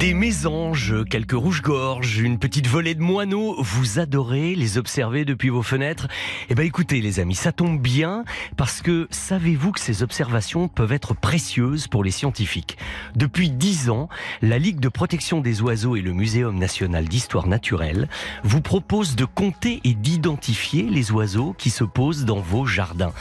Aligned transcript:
Des 0.00 0.14
mésanges, 0.14 0.94
quelques 1.10 1.32
rouges-gorges, 1.32 2.20
une 2.20 2.38
petite 2.38 2.66
volée 2.66 2.94
de 2.94 3.02
moineaux, 3.02 3.62
vous 3.62 3.98
adorez 3.98 4.54
les 4.54 4.78
observer 4.78 5.26
depuis 5.26 5.50
vos 5.50 5.62
fenêtres. 5.62 6.08
Eh 6.48 6.54
bien 6.54 6.64
écoutez 6.64 7.02
les 7.02 7.20
amis, 7.20 7.34
ça 7.34 7.52
tombe 7.52 7.78
bien 7.78 8.24
parce 8.56 8.80
que 8.80 9.08
savez-vous 9.10 9.72
que 9.72 9.80
ces 9.80 10.02
observations 10.02 10.68
peuvent 10.68 10.92
être 10.92 11.14
précieuses 11.14 11.86
pour 11.86 12.02
les 12.02 12.12
scientifiques? 12.12 12.78
Depuis 13.14 13.50
dix 13.50 13.90
ans, 13.90 14.08
la 14.40 14.58
Ligue 14.58 14.80
de 14.80 14.88
protection 14.88 15.42
des 15.42 15.60
oiseaux 15.60 15.96
et 15.96 16.00
le 16.00 16.14
Muséum 16.14 16.58
national 16.58 17.06
d'histoire 17.06 17.46
naturelle 17.46 18.08
vous 18.42 18.62
proposent 18.62 19.16
de 19.16 19.26
compter 19.26 19.82
et 19.84 19.92
d'identifier 19.92 20.84
les 20.84 21.12
oiseaux 21.12 21.54
qui 21.58 21.68
se 21.68 21.84
posent 21.84 22.24
dans 22.24 22.40
vos 22.40 22.64
jardins. 22.64 23.12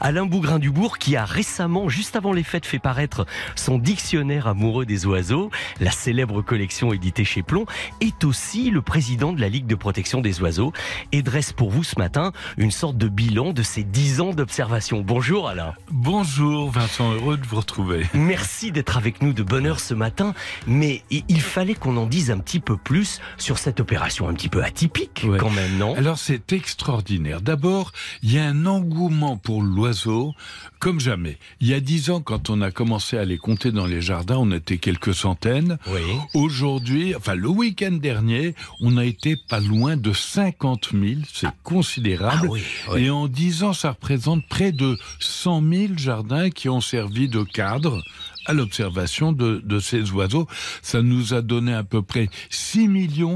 Alain 0.00 0.26
Bougrain-Dubourg, 0.26 0.98
qui 0.98 1.16
a 1.16 1.24
récemment, 1.24 1.88
juste 1.88 2.14
avant 2.14 2.32
les 2.32 2.44
fêtes, 2.44 2.64
fait 2.64 2.78
paraître 2.78 3.26
son 3.56 3.76
dictionnaire 3.76 4.46
amoureux 4.46 4.86
des 4.86 5.04
oiseaux, 5.04 5.50
la 5.80 5.90
célèbre 5.90 6.27
collection 6.42 6.92
éditée 6.92 7.24
chez 7.24 7.42
Plomb, 7.42 7.66
est 8.00 8.24
aussi 8.24 8.70
le 8.70 8.82
président 8.82 9.32
de 9.32 9.40
la 9.40 9.48
Ligue 9.48 9.66
de 9.66 9.74
protection 9.74 10.20
des 10.20 10.40
oiseaux 10.40 10.72
et 11.12 11.22
dresse 11.22 11.52
pour 11.52 11.70
vous 11.70 11.84
ce 11.84 11.98
matin 11.98 12.32
une 12.56 12.70
sorte 12.70 12.96
de 12.96 13.08
bilan 13.08 13.52
de 13.52 13.62
ces 13.62 13.84
10 13.84 14.20
ans 14.20 14.32
d'observation. 14.32 15.00
Bonjour 15.00 15.48
Alain. 15.48 15.74
Bonjour 15.90 16.70
Vincent, 16.70 17.12
heureux 17.12 17.36
de 17.36 17.46
vous 17.46 17.56
retrouver. 17.56 18.06
Merci 18.14 18.72
d'être 18.72 18.96
avec 18.96 19.22
nous 19.22 19.32
de 19.32 19.42
bonne 19.42 19.66
heure 19.66 19.80
ce 19.80 19.94
matin, 19.94 20.34
mais 20.66 21.02
il 21.10 21.40
fallait 21.40 21.74
qu'on 21.74 21.96
en 21.96 22.06
dise 22.06 22.30
un 22.30 22.38
petit 22.38 22.60
peu 22.60 22.76
plus 22.76 23.20
sur 23.36 23.58
cette 23.58 23.80
opération 23.80 24.28
un 24.28 24.34
petit 24.34 24.48
peu 24.48 24.62
atypique 24.62 25.26
quand 25.38 25.50
même, 25.50 25.76
non? 25.78 25.94
Alors 25.96 26.18
c'est 26.18 26.52
extraordinaire. 26.52 27.40
D'abord, 27.40 27.92
il 28.22 28.32
y 28.32 28.38
a 28.38 28.46
un 28.46 28.66
engouement 28.66 29.36
pour 29.36 29.62
l'oiseau 29.62 30.34
comme 30.78 31.00
jamais. 31.00 31.38
Il 31.60 31.68
y 31.68 31.74
a 31.74 31.80
dix 31.80 32.10
ans, 32.10 32.20
quand 32.20 32.50
on 32.50 32.60
a 32.60 32.70
commencé 32.70 33.16
à 33.18 33.24
les 33.24 33.38
compter 33.38 33.72
dans 33.72 33.86
les 33.86 34.00
jardins, 34.00 34.36
on 34.38 34.52
était 34.52 34.78
quelques 34.78 35.14
centaines. 35.14 35.78
Oui. 35.88 36.17
Aujourd'hui, 36.34 37.14
enfin 37.14 37.34
le 37.34 37.48
week-end 37.48 37.92
dernier, 37.92 38.54
on 38.80 38.96
a 38.96 39.04
été 39.04 39.36
pas 39.36 39.60
loin 39.60 39.96
de 39.96 40.12
50 40.12 40.90
000, 40.92 41.20
c'est 41.32 41.48
considérable. 41.62 42.48
Ah 42.48 42.50
oui, 42.50 42.62
oui. 42.92 43.04
Et 43.04 43.10
en 43.10 43.28
10 43.28 43.62
ans, 43.64 43.72
ça 43.72 43.90
représente 43.90 44.46
près 44.48 44.72
de 44.72 44.98
100 45.20 45.62
000 45.70 45.92
jardins 45.96 46.50
qui 46.50 46.68
ont 46.68 46.80
servi 46.80 47.28
de 47.28 47.42
cadre 47.42 48.02
à 48.48 48.54
l'observation 48.54 49.32
de, 49.32 49.62
de, 49.64 49.78
ces 49.78 50.10
oiseaux. 50.10 50.48
Ça 50.82 51.02
nous 51.02 51.34
a 51.34 51.42
donné 51.42 51.74
à 51.74 51.84
peu 51.84 52.02
près 52.02 52.28
6 52.50 52.88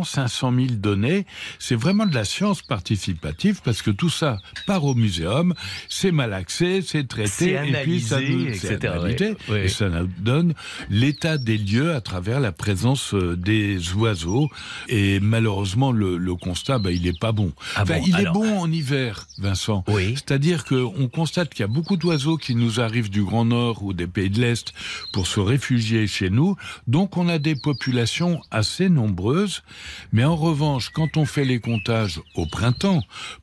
500 0.05 0.53
000 0.55 0.67
données. 0.73 1.27
C'est 1.59 1.77
vraiment 1.77 2.07
de 2.07 2.15
la 2.15 2.25
science 2.25 2.63
participative 2.63 3.61
parce 3.63 3.83
que 3.83 3.91
tout 3.91 4.09
ça 4.09 4.39
part 4.67 4.85
au 4.85 4.95
muséum, 4.95 5.55
c'est 5.89 6.13
mal 6.13 6.33
accès, 6.33 6.81
c'est 6.85 7.07
traité, 7.07 7.57
analysé, 7.57 7.79
et 7.79 7.83
puis 7.85 8.01
ça 8.01 8.21
nous, 8.21 8.47
etc. 8.47 8.79
Analysé, 8.95 9.37
oui. 9.49 9.59
et 9.59 9.69
ça 9.69 9.89
nous 9.89 10.09
donne 10.19 10.55
l'état 10.89 11.39
des 11.39 11.59
lieux 11.59 11.95
à 11.95 12.01
travers 12.01 12.41
la 12.41 12.53
présence 12.53 13.15
euh, 13.15 13.37
des 13.37 13.93
oiseaux. 13.93 14.49
Et 14.89 15.21
malheureusement, 15.21 15.93
le, 15.93 16.17
le 16.17 16.35
constat, 16.35 16.79
bah, 16.79 16.91
il 16.91 17.07
est 17.07 17.19
pas 17.19 17.33
bon. 17.33 17.53
Ah 17.77 17.83
enfin, 17.83 17.99
bon, 17.99 18.05
il 18.07 18.15
alors... 18.15 18.37
est 18.37 18.39
bon 18.39 18.59
en 18.59 18.73
hiver, 18.73 19.27
Vincent. 19.39 19.85
Oui. 19.89 20.15
C'est-à-dire 20.15 20.65
qu'on 20.65 21.09
constate 21.09 21.51
qu'il 21.51 21.61
y 21.61 21.65
a 21.65 21.73
beaucoup 21.73 21.97
d'oiseaux 21.97 22.39
qui 22.39 22.55
nous 22.55 22.81
arrivent 22.81 23.11
du 23.11 23.23
Grand 23.23 23.45
Nord 23.45 23.83
ou 23.83 23.93
des 23.93 24.07
pays 24.07 24.31
de 24.31 24.41
l'Est 24.41 24.73
pour 25.13 25.27
se 25.27 25.41
réfugier 25.41 26.07
chez 26.07 26.31
nous. 26.31 26.57
Donc 26.87 27.17
on 27.17 27.29
a 27.29 27.39
des 27.39 27.57
populations 27.57 28.41
assez 28.51 28.89
nombreuses. 28.89 29.63
Mais 30.13 30.25
en 30.25 30.37
revanche, 30.37 30.91
quand 30.91 31.17
on 31.17 31.25
fait 31.25 31.45
les 31.45 31.61
comptages 31.61 32.21
au 32.35 32.47
printemps, 32.47 33.03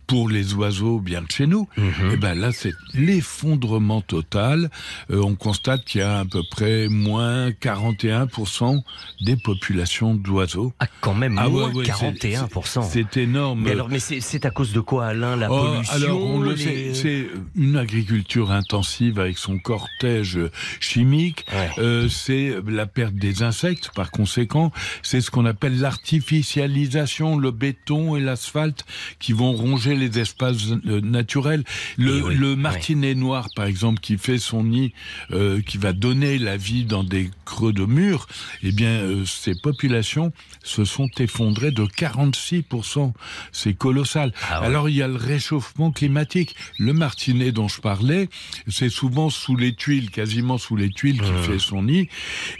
pour 0.09 0.27
les 0.27 0.55
oiseaux 0.55 0.99
bien 0.99 1.21
de 1.21 1.31
chez 1.31 1.45
nous, 1.45 1.67
mm-hmm. 1.77 2.13
et 2.13 2.17
ben 2.17 2.33
là 2.33 2.51
c'est 2.51 2.73
l'effondrement 2.95 4.01
total. 4.01 4.71
Euh, 5.11 5.21
on 5.21 5.35
constate 5.35 5.85
qu'il 5.85 6.01
y 6.01 6.03
a 6.03 6.17
à 6.21 6.25
peu 6.25 6.41
près 6.49 6.87
moins 6.89 7.51
41% 7.51 8.81
des 9.21 9.35
populations 9.35 10.15
d'oiseaux. 10.15 10.73
Ah, 10.79 10.87
quand 11.01 11.13
même, 11.13 11.37
Ah 11.37 11.47
moins 11.47 11.69
ouais, 11.69 11.75
ouais, 11.75 11.85
41%. 11.85 12.89
C'est 12.89 13.17
énorme. 13.17 13.61
Mais 13.61 13.71
alors, 13.71 13.87
mais 13.87 13.99
c'est 13.99 14.45
à 14.47 14.49
cause 14.49 14.73
de 14.73 14.79
quoi, 14.79 15.05
Alain 15.05 15.35
La 15.35 15.51
Oh, 15.51 15.73
pollution 15.73 15.93
alors, 15.93 16.25
on 16.25 16.39
le 16.39 16.57
sait, 16.57 16.95
c'est 16.95 17.27
une 17.55 17.77
agriculture 17.77 18.51
intensive 18.51 19.19
avec 19.19 19.37
son 19.37 19.59
cortège 19.59 20.39
chimique. 20.79 21.45
Ouais. 21.53 21.69
Euh, 21.77 22.09
c'est 22.09 22.55
la 22.67 22.87
perte 22.87 23.13
des 23.13 23.43
insectes, 23.43 23.91
par 23.93 24.09
conséquent. 24.09 24.71
C'est 25.03 25.21
ce 25.21 25.29
qu'on 25.29 25.45
appelle 25.45 25.79
l'artificialisation, 25.79 27.37
le 27.37 27.51
béton 27.51 28.15
et 28.15 28.19
l'asphalte 28.19 28.85
qui 29.19 29.33
vont 29.33 29.51
ronger 29.51 29.98
les 29.99 30.19
espaces 30.19 30.67
euh, 30.85 31.01
naturels. 31.01 31.63
Le, 31.97 32.23
oui, 32.23 32.35
le 32.35 32.49
ouais. 32.51 32.55
martinet 32.55 33.15
noir, 33.15 33.49
par 33.55 33.65
exemple, 33.65 33.99
qui 33.99 34.17
fait 34.17 34.37
son 34.37 34.63
nid, 34.63 34.93
euh, 35.31 35.61
qui 35.61 35.77
va 35.77 35.93
donner 35.93 36.37
la 36.37 36.57
vie 36.57 36.85
dans 36.85 37.03
des 37.03 37.29
creux 37.45 37.73
de 37.73 37.85
murs, 37.85 38.27
eh 38.63 38.71
bien, 38.71 38.89
euh, 38.89 39.25
ces 39.25 39.55
populations 39.55 40.31
se 40.63 40.85
sont 40.85 41.09
effondrées 41.19 41.71
de 41.71 41.83
46%. 41.85 43.13
C'est 43.51 43.73
colossal. 43.73 44.33
Ah 44.49 44.61
ouais. 44.61 44.67
Alors, 44.67 44.89
il 44.89 44.95
y 44.95 45.01
a 45.01 45.07
le 45.07 45.15
réchauffement 45.15 45.91
climatique. 45.91 46.55
Le 46.77 46.93
martinet 46.93 47.51
dont 47.51 47.67
je 47.67 47.81
parlais, 47.81 48.29
c'est 48.67 48.89
souvent 48.89 49.29
sous 49.29 49.55
les 49.55 49.73
tuiles, 49.73 50.09
quasiment 50.11 50.57
sous 50.57 50.75
les 50.75 50.89
tuiles 50.89 51.21
qui 51.21 51.29
Mmh. 51.31 51.43
fait 51.43 51.59
son 51.59 51.83
nid. 51.83 52.09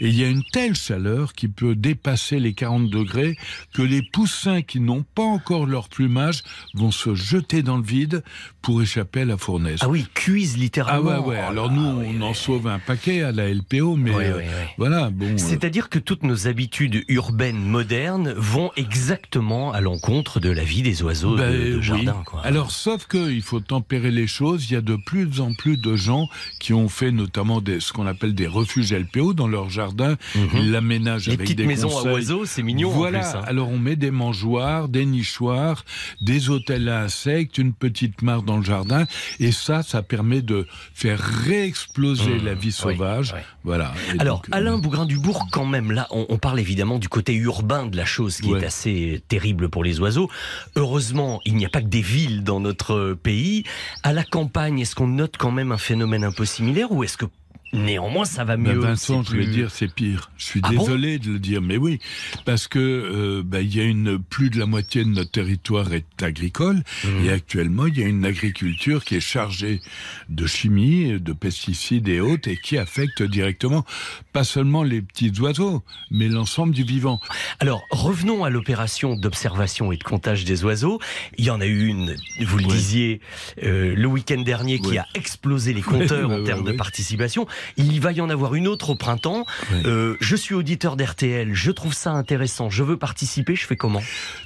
Et 0.00 0.08
il 0.08 0.14
y 0.18 0.24
a 0.24 0.28
une 0.28 0.44
telle 0.44 0.74
chaleur 0.74 1.32
qui 1.32 1.48
peut 1.48 1.74
dépasser 1.74 2.40
les 2.40 2.52
40 2.54 2.88
degrés 2.90 3.36
que 3.72 3.82
les 3.82 4.02
poussins 4.02 4.62
qui 4.62 4.80
n'ont 4.80 5.02
pas 5.02 5.22
encore 5.22 5.66
leur 5.66 5.88
plumage 5.88 6.42
vont 6.74 6.90
se 6.90 7.14
jeter 7.30 7.62
dans 7.62 7.76
le 7.76 7.82
vide 7.84 8.22
pour 8.62 8.82
échapper 8.82 9.20
à 9.22 9.24
la 9.24 9.36
fournaise. 9.36 9.78
Ah 9.82 9.88
oui, 9.88 10.06
cuise 10.14 10.54
Ah 10.56 10.58
littéralement. 10.58 11.20
ouais, 11.20 11.36
ouais. 11.36 11.40
Oh 11.46 11.50
Alors 11.50 11.68
là, 11.68 11.72
nous, 11.74 11.86
on 11.86 12.20
en 12.22 12.30
oui. 12.30 12.34
sauve 12.34 12.66
un 12.66 12.78
paquet 12.80 13.22
à 13.22 13.30
la 13.32 13.48
LPO, 13.52 13.94
mais 13.96 14.10
Oui, 14.10 14.24
euh, 14.26 14.40
voilà, 14.78 15.10
bon. 15.10 15.26
euh, 15.26 15.38
C'est-à-dire 15.38 15.88
que 15.88 15.98
toutes 16.00 16.24
nos 16.24 16.48
habitudes 16.48 17.04
urbaines 17.08 17.60
modernes 17.64 18.34
vont 18.36 18.70
exactement 18.76 19.72
à 19.72 19.80
l'encontre 19.80 20.40
de 20.40 20.50
la 20.50 20.64
vie 20.64 20.82
des 20.82 21.02
oiseaux 21.02 21.36
Ben, 21.36 21.52
de, 21.52 21.80
jardin. 21.80 22.22
Quoi. 22.26 22.40
Alors, 22.44 22.70
sauf 22.72 23.06
que 23.06 23.30
il 23.30 23.42
faut 23.42 23.60
tempérer 23.60 24.10
les 24.10 24.26
choses. 24.26 24.68
Il 24.70 24.74
y 24.74 24.76
a 24.76 24.80
de 24.80 24.96
plus 24.96 25.40
en 25.40 25.54
plus 25.54 25.76
de 25.76 25.94
gens 25.96 26.28
qui 26.58 26.72
ont 26.74 26.88
fait 26.88 27.12
notamment 27.12 27.60
des, 27.60 27.78
ce 27.80 27.92
qu'on 27.92 28.06
appelle 28.06 28.34
des 28.34 28.46
refuges 28.48 28.92
LPO 28.92 29.34
dans 29.34 29.48
leur 29.48 29.70
jardin. 29.70 30.16
Ils 30.54 30.70
l'aménagent 30.72 31.28
Mhm. 31.28 31.34
avec 31.34 31.40
petites 31.40 31.58
des 31.58 31.66
maisons 31.66 31.88
conseils. 31.88 32.08
à 32.08 32.12
oiseaux, 32.12 32.44
c'est 32.44 32.62
mignon 32.62 32.90
Voilà. 32.90 33.18
en 33.18 33.22
plus. 33.30 33.38
hein. 33.38 33.42
Alors 33.46 33.68
on 33.68 33.78
met 33.78 33.96
des 33.96 34.10
mangeoires, 34.10 34.88
des 34.88 35.06
nichoirs, 35.06 35.84
des 36.20 36.50
hôtels 36.50 36.88
à 36.88 37.08
insectes, 37.26 37.58
une 37.58 37.72
petite 37.72 38.22
mare 38.22 38.42
dans 38.42 38.56
le 38.56 38.62
jardin, 38.64 39.06
et 39.40 39.52
ça, 39.52 39.82
ça 39.82 40.02
permet 40.02 40.42
de 40.42 40.66
faire 40.94 41.18
réexploser 41.20 42.36
Mmh, 42.40 42.44
la 42.44 42.54
vie 42.54 42.72
sauvage. 42.72 43.32
oui. 43.36 43.40
Voilà. 43.64 43.92
Et 44.14 44.20
Alors, 44.20 44.36
donc, 44.38 44.48
euh, 44.48 44.56
Alain 44.56 44.78
Bougrain-Dubourg, 44.78 45.48
quand 45.52 45.66
même, 45.66 45.92
là, 45.92 46.06
on, 46.10 46.24
on 46.30 46.38
parle 46.38 46.60
évidemment 46.60 46.98
du 46.98 47.08
côté 47.08 47.34
urbain 47.34 47.86
de 47.86 47.96
la 47.96 48.04
chose 48.06 48.38
qui 48.38 48.50
Ouais. 48.52 48.60
est 48.62 48.66
assez 48.66 49.22
terrible 49.28 49.68
pour 49.68 49.84
les 49.84 50.00
oiseaux. 50.00 50.30
Heureusement, 50.76 51.40
il 51.44 51.56
n'y 51.56 51.66
a 51.66 51.68
pas 51.68 51.82
que 51.82 51.88
des 51.88 52.00
villes 52.00 52.42
dans 52.42 52.60
notre 52.60 53.14
pays. 53.22 53.64
À 54.02 54.12
la 54.12 54.24
campagne, 54.24 54.80
est-ce 54.80 54.94
qu'on 54.94 55.06
note 55.08 55.36
quand 55.38 55.50
même 55.50 55.72
un 55.72 55.78
phénomène 55.78 56.24
un 56.24 56.32
peu 56.32 56.44
similaire 56.46 56.90
ou 56.92 57.04
est-ce 57.04 57.16
que 57.18 57.26
néanmoins 57.72 58.24
ça 58.24 58.44
va 58.44 58.56
Ben, 58.56 58.72
mieux 58.74 58.80
Vincent, 58.80 59.22
c'est 59.24 59.30
je 59.32 59.36
vais 59.36 59.44
plus- 59.44 59.52
dire, 59.52 59.70
c'est 59.70 59.92
pire. 59.92 60.30
Je 60.36 60.44
suis 60.44 60.60
Ah 60.62 60.70
bon 60.72 60.78
désolé 60.80 61.18
de 61.18 61.32
le 61.32 61.38
dire, 61.38 61.62
mais 61.62 61.76
oui, 61.76 61.98
parce 62.44 62.66
que 62.68 62.78
euh, 62.78 63.42
ben, 63.44 63.60
il 63.60 63.74
y 63.74 63.80
a 63.80 63.84
une 63.84 64.18
plus 64.18 64.50
de 64.50 64.58
la 64.58 64.66
moitié 64.66 65.04
de 65.04 65.08
notre 65.10 65.30
territoire 65.30 65.92
est 65.92 66.22
agricole, 66.22 66.82
Mmh. 67.04 67.24
et 67.26 67.30
actuellement 67.30 67.86
il 67.86 67.98
y 67.98 68.02
a 68.02 68.06
une 68.06 68.24
agriculture 68.24 69.04
qui 69.04 69.16
est 69.16 69.20
chargée 69.20 69.80
de 70.28 70.46
chimie, 70.46 71.20
de 71.20 71.32
pesticides 71.32 72.08
et 72.08 72.20
autres, 72.20 72.48
et 72.48 72.56
qui 72.56 72.76
affecte 72.78 73.22
directement 73.22 73.84
pas 74.32 74.44
seulement 74.44 74.82
les 74.82 75.02
petits 75.02 75.32
oiseaux, 75.40 75.82
mais 76.10 76.28
l'ensemble 76.28 76.74
du 76.74 76.82
vivant. 76.84 77.20
Alors, 77.60 77.82
revenons 77.90 78.44
à 78.44 78.50
l'opération 78.50 79.14
d'observation 79.16 79.92
et 79.92 79.96
de 79.96 80.04
comptage 80.04 80.44
des 80.44 80.64
oiseaux. 80.64 80.98
Il 81.38 81.44
y 81.44 81.50
en 81.50 81.60
a 81.60 81.66
eu 81.66 81.86
une, 81.86 82.16
vous 82.40 82.58
le 82.58 82.64
Ouais. 82.66 82.72
disiez, 82.74 83.20
euh, 83.62 83.94
le 83.94 84.06
week-end 84.06 84.40
dernier, 84.42 84.78
qui 84.80 84.98
a 84.98 85.06
explosé 85.14 85.72
les 85.72 85.82
compteurs 85.82 86.28
Ouais, 86.30 86.40
en 86.40 86.44
termes 86.44 86.64
de 86.64 86.72
participation. 86.72 87.46
Il 87.76 88.00
va 88.00 88.12
y 88.12 88.20
en 88.20 88.30
avoir 88.30 88.54
une 88.54 88.68
autre 88.68 88.90
au 88.90 88.94
printemps. 88.94 89.44
Euh, 89.84 90.16
je 90.20 90.36
suis 90.36 90.54
auditeur 90.54 90.96
d'RTL, 90.96 91.54
je 91.54 91.70
trouve 91.70 91.94
ça 91.94 92.12
intéressant, 92.12 92.70
je 92.70 92.82
veux 92.82 92.96
participer, 92.96 93.54
je 93.56 93.66
fais 93.66 93.76
comment? 93.76 94.02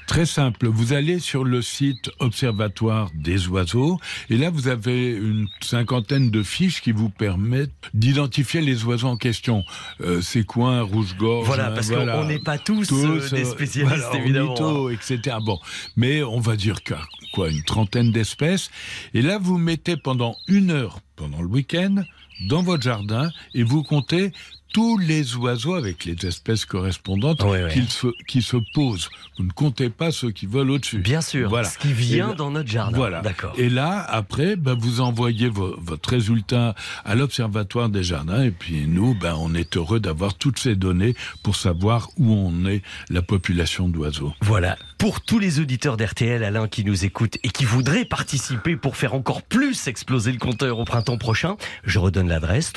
Très 0.06 0.26
simple, 0.26 0.66
vous 0.68 0.92
allez 0.92 1.18
sur 1.18 1.44
le 1.44 1.62
site 1.62 2.10
Observatoire 2.18 3.10
des 3.14 3.48
oiseaux, 3.48 3.98
et 4.30 4.36
là 4.36 4.50
vous 4.50 4.68
avez 4.68 5.10
une 5.12 5.46
cinquantaine 5.60 6.30
de 6.30 6.42
fiches 6.42 6.80
qui 6.82 6.92
vous 6.92 7.08
permettent 7.10 7.70
d'identifier 7.94 8.60
les 8.60 8.84
oiseaux 8.84 9.08
en 9.08 9.16
question. 9.16 9.64
Euh, 10.00 10.20
c'est 10.20 10.44
quoi 10.44 10.70
un 10.70 10.82
rouge-gorge 10.82 11.46
Voilà, 11.46 11.70
parce 11.70 11.88
voilà. 11.88 12.18
qu'on 12.18 12.24
n'est 12.26 12.38
pas 12.38 12.58
tous, 12.58 12.88
tous, 12.88 13.04
euh, 13.04 13.28
des 13.30 13.44
spécialistes, 13.44 13.96
voilà, 14.08 14.18
évidemment. 14.24 14.88
hein. 14.88 14.90
etc. 14.92 15.36
Bon, 15.44 15.58
mais 15.96 16.22
on 16.22 16.40
va 16.40 16.56
dire 16.56 16.82
qu'il 16.82 16.96
y 16.96 16.98
a 16.98 17.02
quoi, 17.32 17.48
une 17.50 17.62
trentaine 17.62 18.10
d'espèces. 18.12 18.70
Et 19.14 19.22
là, 19.22 19.38
vous 19.38 19.58
mettez 19.58 19.96
pendant 19.96 20.36
une 20.48 20.70
heure, 20.70 21.00
pendant 21.16 21.40
le 21.42 21.48
week-end, 21.48 21.96
dans 22.40 22.62
votre 22.62 22.82
jardin, 22.82 23.30
et 23.54 23.62
vous 23.62 23.82
comptez 23.82 24.32
tous 24.74 24.98
les 24.98 25.36
oiseaux 25.36 25.74
avec 25.74 26.04
les 26.04 26.16
espèces 26.26 26.64
correspondantes. 26.64 27.44
Qui, 27.72 27.86
se, 27.86 28.08
qui 28.26 28.42
se 28.42 28.56
posent. 28.74 29.08
Vous 29.38 29.44
ne 29.44 29.52
comptez 29.52 29.88
pas 29.88 30.10
ceux 30.10 30.32
qui 30.32 30.46
volent 30.46 30.74
au-dessus. 30.74 30.98
Bien 30.98 31.20
sûr, 31.20 31.48
Voilà. 31.48 31.68
ce 31.68 31.78
qui 31.78 31.92
vient 31.92 32.28
là- 32.30 32.34
dans 32.34 32.50
notre 32.50 32.68
jardin. 32.68 32.96
Voilà. 32.96 33.20
D'accord. 33.20 33.52
Et 33.56 33.68
là, 33.70 34.04
après, 34.08 34.56
ben, 34.56 34.74
vous 34.74 35.00
envoyez 35.00 35.48
vo- 35.48 35.76
votre 35.80 36.10
résultat 36.10 36.74
à 37.04 37.14
l'Observatoire 37.14 37.88
des 37.88 38.02
jardins. 38.02 38.42
Et 38.42 38.50
puis 38.50 38.86
nous, 38.88 39.14
ben, 39.14 39.36
on 39.38 39.54
est 39.54 39.76
heureux 39.76 40.00
d'avoir 40.00 40.34
toutes 40.34 40.58
ces 40.58 40.74
données 40.74 41.14
pour 41.44 41.54
savoir 41.54 42.08
où 42.18 42.32
on 42.34 42.66
est 42.66 42.82
la 43.10 43.22
population 43.22 43.88
d'oiseaux. 43.88 44.32
Voilà. 44.40 44.76
Pour 44.98 45.20
tous 45.20 45.38
les 45.38 45.60
auditeurs 45.60 45.96
d'RTL, 45.96 46.42
Alain, 46.42 46.66
qui 46.66 46.84
nous 46.84 47.04
écoutent 47.04 47.38
et 47.44 47.48
qui 47.50 47.64
voudraient 47.64 48.04
participer 48.04 48.74
pour 48.74 48.96
faire 48.96 49.14
encore 49.14 49.42
plus 49.42 49.86
exploser 49.86 50.32
le 50.32 50.38
compteur 50.38 50.80
au 50.80 50.84
printemps 50.84 51.18
prochain, 51.18 51.56
je 51.84 52.00
redonne 52.00 52.28
l'adresse 52.28 52.72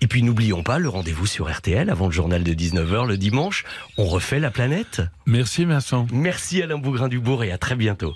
Et 0.00 0.06
puis 0.08 0.22
n'oublions 0.22 0.62
pas 0.62 0.78
le 0.78 0.88
rendez-vous 0.88 1.26
sur 1.26 1.50
RTL 1.50 1.90
avant 1.90 2.06
le 2.06 2.12
journal 2.12 2.42
de 2.42 2.52
19h 2.52 3.06
le 3.06 3.16
dimanche. 3.16 3.64
On 3.96 4.06
refait 4.06 4.40
la 4.40 4.50
planète. 4.50 5.02
Merci 5.26 5.64
Vincent. 5.64 6.06
Merci 6.12 6.62
Alain 6.62 6.78
Bougrain-Dubourg 6.78 7.44
et 7.44 7.52
à 7.52 7.58
très 7.58 7.76
bientôt. 7.76 8.14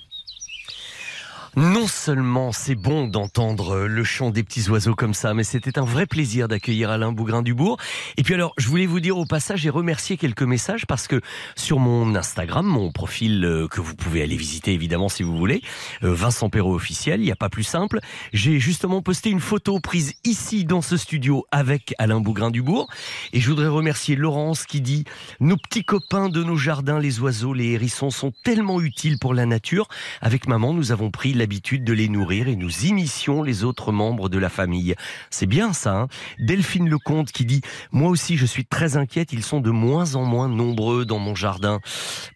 Non 1.56 1.86
seulement 1.86 2.50
c'est 2.50 2.74
bon 2.74 3.06
d'entendre 3.06 3.86
le 3.86 4.02
chant 4.02 4.30
des 4.30 4.42
petits 4.42 4.68
oiseaux 4.70 4.96
comme 4.96 5.14
ça, 5.14 5.34
mais 5.34 5.44
c'était 5.44 5.78
un 5.78 5.84
vrai 5.84 6.04
plaisir 6.04 6.48
d'accueillir 6.48 6.90
Alain 6.90 7.12
Bougrain-Dubourg. 7.12 7.76
Et 8.16 8.24
puis 8.24 8.34
alors, 8.34 8.54
je 8.58 8.66
voulais 8.66 8.86
vous 8.86 8.98
dire 8.98 9.16
au 9.16 9.24
passage 9.24 9.64
et 9.64 9.70
remercier 9.70 10.16
quelques 10.16 10.42
messages 10.42 10.84
parce 10.84 11.06
que 11.06 11.20
sur 11.54 11.78
mon 11.78 12.16
Instagram, 12.16 12.66
mon 12.66 12.90
profil 12.90 13.44
euh, 13.44 13.68
que 13.68 13.80
vous 13.80 13.94
pouvez 13.94 14.22
aller 14.22 14.34
visiter 14.34 14.72
évidemment 14.72 15.08
si 15.08 15.22
vous 15.22 15.36
voulez, 15.36 15.62
euh, 16.02 16.12
Vincent 16.12 16.50
Perrault 16.50 16.74
officiel, 16.74 17.20
il 17.20 17.24
n'y 17.26 17.32
a 17.32 17.36
pas 17.36 17.48
plus 17.48 17.62
simple, 17.62 18.00
j'ai 18.32 18.58
justement 18.58 19.00
posté 19.00 19.30
une 19.30 19.38
photo 19.38 19.78
prise 19.78 20.14
ici 20.24 20.64
dans 20.64 20.82
ce 20.82 20.96
studio 20.96 21.46
avec 21.52 21.94
Alain 21.98 22.20
Bougrain-Dubourg. 22.20 22.88
Et 23.32 23.38
je 23.38 23.48
voudrais 23.48 23.68
remercier 23.68 24.16
Laurence 24.16 24.66
qui 24.66 24.80
dit 24.80 25.04
nos 25.38 25.56
petits 25.56 25.84
copains 25.84 26.30
de 26.30 26.42
nos 26.42 26.56
jardins, 26.56 26.98
les 26.98 27.20
oiseaux, 27.20 27.54
les 27.54 27.72
hérissons, 27.74 28.10
sont 28.10 28.32
tellement 28.42 28.80
utiles 28.80 29.20
pour 29.20 29.34
la 29.34 29.46
nature. 29.46 29.86
Avec 30.20 30.48
maman, 30.48 30.74
nous 30.74 30.90
avons 30.90 31.12
pris 31.12 31.32
l'habitude 31.44 31.84
de 31.84 31.92
les 31.92 32.08
nourrir 32.08 32.48
et 32.48 32.56
nous 32.56 32.86
initions 32.86 33.42
les 33.42 33.64
autres 33.64 33.92
membres 33.92 34.30
de 34.30 34.38
la 34.38 34.48
famille. 34.48 34.94
C'est 35.28 35.44
bien 35.44 35.74
ça. 35.74 35.94
Hein 35.94 36.08
Delphine 36.38 36.88
Lecomte 36.88 37.32
qui 37.32 37.44
dit 37.44 37.60
Moi 37.92 38.08
aussi, 38.08 38.38
je 38.38 38.46
suis 38.46 38.64
très 38.64 38.96
inquiète. 38.96 39.34
Ils 39.34 39.42
sont 39.42 39.60
de 39.60 39.68
moins 39.68 40.14
en 40.14 40.24
moins 40.24 40.48
nombreux 40.48 41.04
dans 41.04 41.18
mon 41.18 41.34
jardin. 41.34 41.80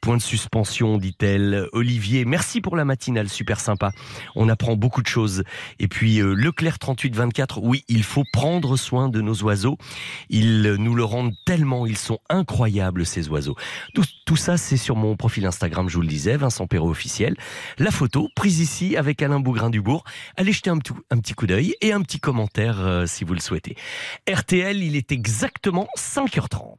Point 0.02 0.19
de 0.19 0.22
suspension, 0.22 0.99
dit-elle. 0.99 1.69
Olivier, 1.72 2.26
merci 2.26 2.60
pour 2.60 2.76
la 2.76 2.84
matinale, 2.84 3.31
super 3.31 3.60
sympa. 3.60 3.93
On 4.37 4.50
apprend 4.50 4.76
beaucoup 4.76 5.00
de 5.00 5.06
choses. 5.06 5.43
Et 5.78 5.88
puis 5.88 6.20
euh, 6.20 6.34
Leclerc 6.34 6.78
3824, 6.78 7.60
oui, 7.62 7.84
il 7.88 8.02
faut 8.02 8.25
prendre 8.31 8.76
soin 8.76 9.08
de 9.08 9.22
nos 9.22 9.43
oiseaux. 9.43 9.78
Ils 10.28 10.75
nous 10.75 10.94
le 10.94 11.05
rendent 11.05 11.32
tellement, 11.46 11.87
ils 11.87 11.96
sont 11.96 12.19
incroyables 12.28 13.06
ces 13.06 13.31
oiseaux. 13.31 13.56
Tout, 13.94 14.05
tout 14.26 14.37
ça, 14.37 14.58
c'est 14.58 14.76
sur 14.76 14.96
mon 14.96 15.16
profil 15.16 15.46
Instagram, 15.46 15.88
je 15.88 15.94
vous 15.94 16.02
le 16.02 16.08
disais, 16.08 16.37
Vincent 16.37 16.66
Perrault 16.66 16.90
officiel. 16.90 17.37
La 17.78 17.90
photo 17.90 18.28
prise 18.37 18.60
ici 18.60 18.97
avec 18.98 19.22
Alain 19.22 19.40
Bougrain-Dubourg. 19.40 20.04
Allez 20.36 20.52
jeter 20.52 20.70
un 20.70 20.78
un 21.10 21.18
petit 21.18 21.34
coup 21.34 21.46
d'œil 21.46 21.74
et 21.80 21.92
un 21.92 22.02
petit 22.02 22.20
commentaire 22.20 22.80
euh, 22.80 23.06
si 23.06 23.24
vous 23.24 23.34
le 23.34 23.40
souhaitez. 23.40 23.76
RTL, 24.30 24.82
il 24.82 24.96
est 24.96 25.12
exactement 25.12 25.88
5h30. 25.96 26.76